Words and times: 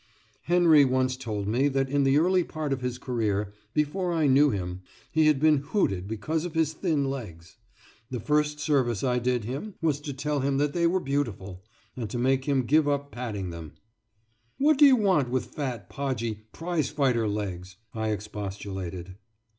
Henry 0.45 0.83
once 0.83 1.15
told 1.15 1.47
me 1.47 1.67
that 1.67 1.87
in 1.87 2.03
the 2.05 2.17
early 2.17 2.43
part 2.43 2.73
of 2.73 2.81
his 2.81 2.97
career, 2.97 3.53
before 3.75 4.11
I 4.11 4.25
knew 4.25 4.49
him, 4.49 4.81
he 5.11 5.27
had 5.27 5.39
been 5.39 5.57
hooted 5.57 6.07
because 6.07 6.43
of 6.43 6.55
his 6.55 6.73
thin 6.73 7.07
legs. 7.07 7.57
The 8.09 8.19
first 8.19 8.59
service 8.59 9.03
I 9.03 9.19
did 9.19 9.43
him 9.43 9.75
was 9.79 9.99
to 9.99 10.11
tell 10.13 10.39
him 10.39 10.57
that 10.57 10.73
they 10.73 10.87
were 10.87 10.99
beautiful, 10.99 11.63
and 11.95 12.09
to 12.09 12.17
make 12.17 12.45
him 12.45 12.63
give 12.65 12.87
up 12.87 13.11
padding 13.11 13.51
them. 13.51 13.73
"What 14.57 14.79
do 14.79 14.87
you 14.87 14.95
want 14.95 15.29
with 15.29 15.53
fat, 15.53 15.87
podgy, 15.87 16.45
prize 16.51 16.89
fighter 16.89 17.27
legs!" 17.27 17.77
I 17.93 18.07
expostulated. 18.07 19.17